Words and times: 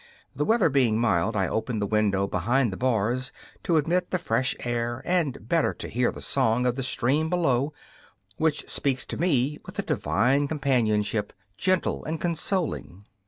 The 0.35 0.45
weather 0.45 0.69
being 0.69 0.97
mild, 0.99 1.35
I 1.35 1.47
open 1.47 1.77
the 1.77 1.85
window 1.85 2.25
behind 2.25 2.73
the 2.73 2.75
bars 2.75 3.31
to 3.61 3.77
admit 3.77 4.09
the 4.09 4.17
fresh 4.17 4.55
air 4.61 5.03
and 5.05 5.47
better 5.47 5.75
to 5.75 5.87
hear 5.87 6.11
the 6.11 6.23
song 6.23 6.65
of 6.65 6.75
the 6.75 6.81
stream 6.81 7.29
below, 7.29 7.71
which 8.39 8.67
speaks 8.67 9.05
to 9.05 9.17
me 9.21 9.59
with 9.63 9.77
a 9.77 9.83
divine 9.83 10.47
companionship, 10.47 11.33
gentle 11.55 12.03
and 12.03 12.19
consoling. 12.19 13.05